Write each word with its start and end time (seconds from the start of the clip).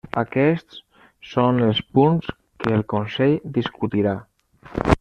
Aquests 0.19 0.79
són 1.33 1.59
els 1.65 1.81
punts 1.99 2.31
que 2.63 2.73
el 2.79 2.81
Consell 2.95 3.37
discutirà. 3.59 4.15